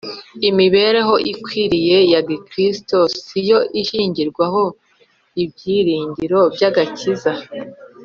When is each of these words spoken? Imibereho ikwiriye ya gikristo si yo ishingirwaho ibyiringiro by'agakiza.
Imibereho 0.49 1.13
ikwiriye 1.31 1.97
ya 2.13 2.21
gikristo 2.29 2.97
si 3.23 3.39
yo 3.49 3.59
ishingirwaho 3.81 4.63
ibyiringiro 5.43 6.39
by'agakiza. 6.53 7.31